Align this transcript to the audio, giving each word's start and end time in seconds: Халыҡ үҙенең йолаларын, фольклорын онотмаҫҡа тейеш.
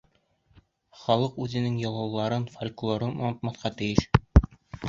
Халыҡ 1.01 1.37
үҙенең 1.45 1.77
йолаларын, 1.83 2.47
фольклорын 2.57 3.15
онотмаҫҡа 3.29 3.73
тейеш. 3.83 4.09